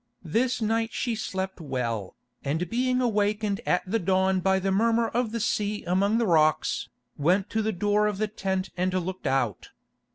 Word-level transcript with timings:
This 0.25 0.63
night 0.63 0.91
she 0.91 1.13
slept 1.13 1.61
well, 1.61 2.15
and 2.43 2.67
being 2.71 3.01
awakened 3.01 3.61
at 3.67 3.83
the 3.85 3.99
dawn 3.99 4.39
by 4.39 4.57
the 4.57 4.71
murmur 4.71 5.09
of 5.09 5.31
the 5.31 5.39
sea 5.39 5.83
among 5.83 6.17
the 6.17 6.25
rocks, 6.25 6.89
went 7.19 7.51
to 7.51 7.61
the 7.61 7.71
door 7.71 8.07
of 8.07 8.17
the 8.17 8.27
tent 8.27 8.71
and 8.75 8.91
looked 8.95 9.27
out. 9.27 9.69